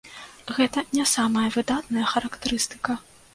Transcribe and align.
Гэта 0.59 0.83
не 0.99 1.05
самая 1.11 1.43
выдатная 1.57 2.05
характарыстыка. 2.15 2.99